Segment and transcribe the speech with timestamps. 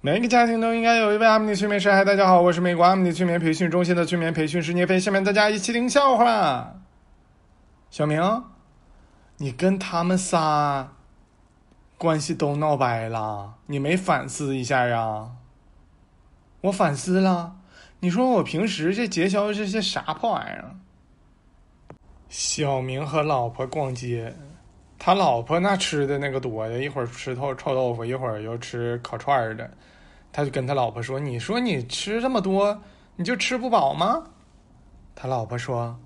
[0.00, 1.90] 每个家庭都应该有一位阿米尼催眠师。
[1.90, 5.00] 嗨，大家好，我是美国阿米尼催眠培训中心的催眠培训师聂飞。
[5.00, 6.72] 下面大家一起听笑话。
[7.90, 8.44] 小明，
[9.38, 10.92] 你跟他们仨
[11.96, 15.32] 关系都闹掰了，你没反思一下啊？
[16.60, 17.56] 我反思了。
[17.98, 20.76] 你说我平时这结交的这些啥破玩意儿？
[22.28, 24.32] 小明和老婆逛街。
[24.98, 29.70] 他老婆那吃的那个多呀，一会儿吃臭臭豆腐，一会儿又吃烤串儿的，
[30.32, 32.76] 他就跟他老婆说：“你说你吃这么多，
[33.14, 34.24] 你就吃不饱吗？”
[35.14, 35.98] 他老婆说：“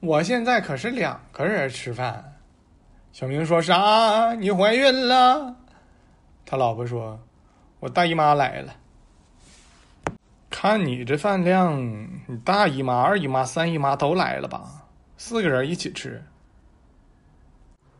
[0.00, 2.24] 我现在可是两个人吃饭。”
[3.12, 4.32] 小明说啥？
[4.34, 5.56] 你怀孕了？
[6.46, 7.18] 他老婆说
[7.80, 8.72] ：“我大姨妈来了。”
[10.48, 11.76] 看你这饭量，
[12.26, 14.86] 你大姨妈、二姨妈、三姨妈都来了吧？
[15.16, 16.22] 四个人一起吃。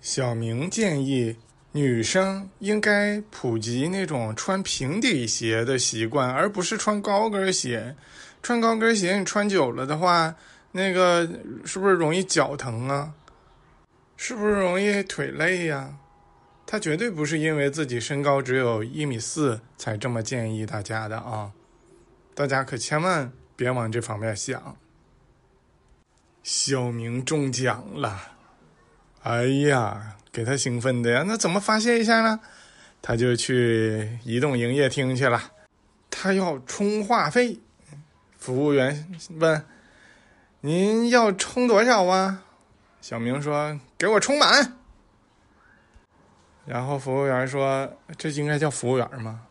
[0.00, 1.36] 小明建议
[1.72, 7.94] 女生应该普及那种穿平底鞋的习惯，而不是穿高跟鞋。
[8.42, 10.34] 穿高跟鞋你穿久了的话，
[10.72, 11.28] 那个
[11.64, 13.12] 是不是容易脚疼啊？
[14.16, 15.98] 是不是容易腿累呀？
[16.66, 21.52] 他绝对不是因为自己身高只有一米四才这么建议大家的啊！
[22.34, 24.76] 大家可千万别往这方面想。
[26.42, 28.39] 小明中奖了。
[29.22, 31.24] 哎呀，给他兴奋的呀！
[31.26, 32.40] 那怎么发泄一下呢？
[33.02, 35.42] 他就去移动营业厅去了。
[36.10, 37.60] 他要充话费，
[38.38, 39.06] 服务员
[39.38, 39.64] 问
[40.60, 42.42] ：“您要充多少啊？”
[43.02, 44.76] 小明说：“给我充满。”
[46.64, 49.42] 然后服务员说：“这应该叫服务员吗？”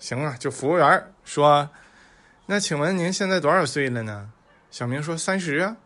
[0.00, 1.70] 行啊，就服务员说
[2.46, 4.30] ：“那请问您现在多少岁了呢？”
[4.70, 5.76] 小明说：“三十啊。”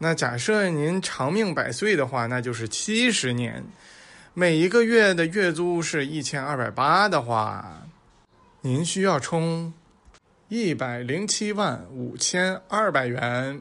[0.00, 3.64] 那假设您长命百岁的话，那就是七十年，
[4.32, 7.82] 每一个月的月租是一千二百八的话，
[8.60, 9.72] 您需要充
[10.46, 13.60] 一百零七万五千二百元。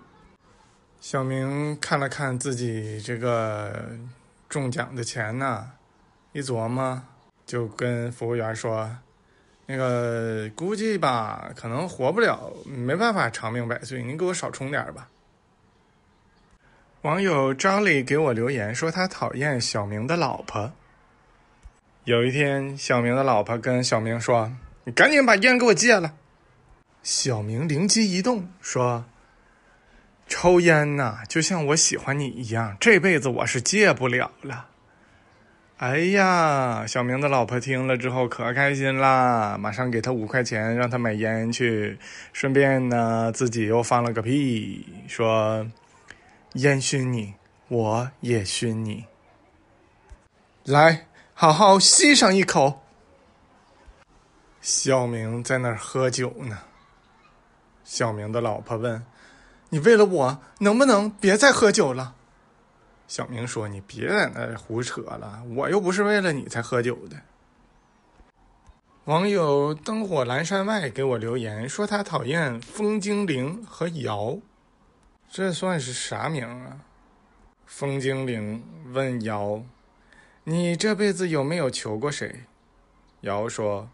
[1.02, 3.90] 小明看了看自己这个
[4.48, 5.72] 中奖的钱呢，
[6.34, 7.02] 一琢磨，
[7.48, 8.96] 就跟服务员说
[9.66, 15.10] ：“那个估计吧，可能活不了，没办法长命百岁，您给我少充点吧。”
[17.04, 20.74] 网友张丽给我留言说，他讨厌小明的老婆。
[22.06, 24.52] 有一天，小明的老婆跟小明说
[24.84, 26.16] ：“你赶紧把烟给我戒了。”
[27.04, 29.06] 小明灵机一动说
[30.28, 34.66] ：“抽烟呐，就像我喜欢你一样，这辈子我是戒不了了。”
[35.78, 42.00] 哎呀，小明的老婆听了之后可开心啦，马上给他五块钱让他买烟去，
[42.34, 45.68] 顺便呢自己又放了个屁说。
[46.54, 47.36] 烟熏你，
[47.68, 49.06] 我也熏你。
[50.64, 52.82] 来，好好吸上一口。
[54.62, 56.60] 小明在那儿喝酒呢。
[57.84, 59.06] 小明的老婆问
[59.70, 62.16] ：“你为了我，能不能别再喝酒了？”
[63.08, 67.18] 小明说：“你别在那胡扯了，我又不是为了你才喝酒的。”
[69.06, 74.38] 网友灯火阑珊外给我留言说，他讨厌风精灵和瑶。
[75.30, 76.80] 这算是啥名啊？
[77.66, 79.62] 风精灵问瑶
[80.46, 82.44] ：“你这辈子有没有求过谁？”
[83.22, 83.90] 瑶说：“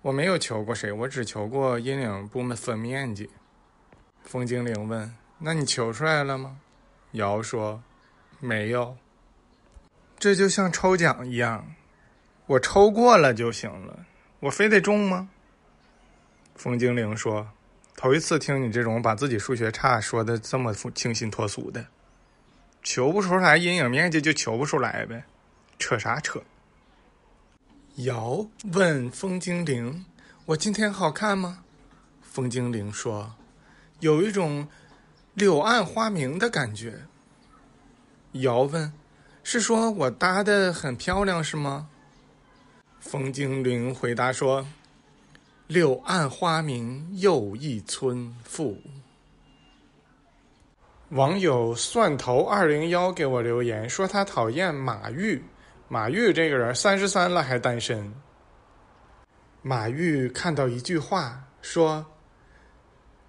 [0.00, 3.28] 我没有求过谁，我只求过阴影部分面积。”
[4.24, 6.58] 风精灵问：“那你求出来了吗？”
[7.12, 7.82] 瑶说
[8.40, 8.96] ：“没有。”
[10.18, 11.74] 这就像抽奖一样，
[12.46, 14.06] 我抽过了就行了，
[14.40, 15.28] 我非得中吗？
[16.54, 17.52] 风精灵说。
[17.96, 21.86] 头一次听你这种把自己数学差说的这么清新脱俗的，
[22.82, 25.24] 求不出来阴影面积就求不出来呗，
[25.78, 26.42] 扯啥扯？
[27.96, 30.04] 瑶问风精灵
[30.44, 31.60] ：“我今天好看吗？”
[32.20, 33.34] 风精灵说
[34.00, 34.68] ：“有一种
[35.32, 37.00] 柳暗花明的感觉。”
[38.32, 38.92] 瑶问
[39.42, 41.88] ：“是说我搭的很漂亮是吗？”
[43.00, 44.66] 风精灵回答说。
[45.66, 48.78] 柳暗花明又一村妇。
[51.08, 55.42] 网友蒜头二零幺给我留言说，他讨厌马玉。
[55.88, 58.14] 马玉这个人三十三了还单身。
[59.60, 62.06] 马玉看到一句话说：“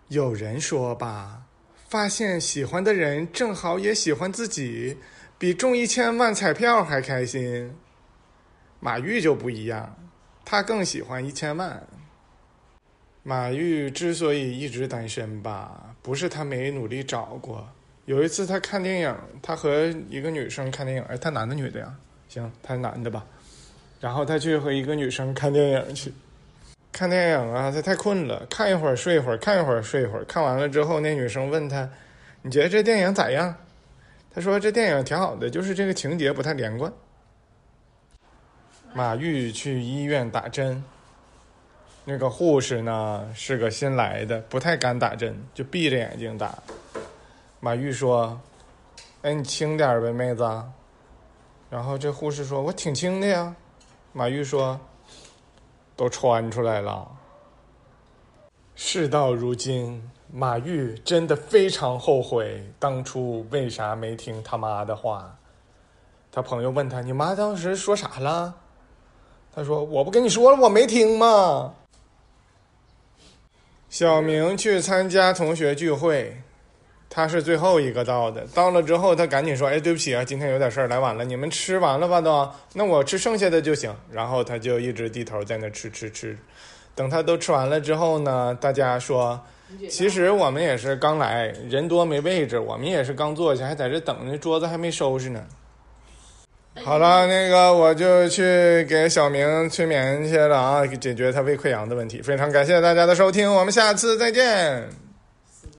[0.09, 1.41] 有人说吧，
[1.89, 4.95] 发现喜欢的人正好也喜欢自己，
[5.39, 7.75] 比中一千万彩票还开心。”
[8.79, 9.95] 马玉就不一样，
[10.45, 11.87] 他更喜欢一千万。
[13.27, 17.67] 马玉之所以一直单身吧，不是他没努力找过。
[18.05, 21.93] 有一次他看电影，他和一个女生看电影，哎，他男的女的呀？
[22.29, 23.25] 行，他是男的吧？
[23.99, 26.13] 然后他去和一个女生看电影去，
[26.93, 30.23] 看电影啊，他太困了，看一会儿睡一会儿，看一会儿睡一会儿。
[30.23, 31.89] 看完了之后，那女生问他
[32.41, 33.53] ：“你觉得这电影咋样？”
[34.33, 36.89] 他说：“这电影挺好的，就是这个情节不太连贯。”
[38.95, 40.81] 马玉去医院打针，
[42.09, 46.57] 那个护士呢是个新来的，不太敢打针，就闭着眼睛打。
[47.59, 48.39] 马玉说
[49.23, 50.63] ：“哎，你轻点呗，妹子。”
[51.69, 53.53] 然后这护士说：“我挺轻的呀。”
[54.13, 54.79] 马玉说
[55.97, 57.11] ：“都穿出来了。”
[58.73, 65.37] 事到如今，马玉真的非常后悔当初为啥没听他妈的话。
[66.31, 68.55] 他朋友问他：“你妈当时说啥了？”
[69.53, 71.73] 他说：“我不跟你说了，我没听吗？”
[73.89, 76.35] 小明去参加同学聚会，
[77.09, 78.45] 他是最后一个到的。
[78.53, 81.23] 到了之后，他赶紧说：“哎，对不起啊，今天有点事儿，来晚了。
[81.23, 82.19] 你们吃完了吧？
[82.19, 86.37] 都，那我吃剩下的就行。”然后他就一直低头在那吃吃吃。
[86.95, 89.39] 等他都吃完了之后呢，大家说
[89.89, 95.41] ：“其实我们也是刚来，人多没位置，我们也是刚坐下，还在这等着，桌子还没收拾呢。”
[96.83, 102.21] 好了，那个我就去给小明催眠去了啊，解决他胃溃疡的问题。
[102.21, 105.06] 非常感谢大家的收听，我们下次再见。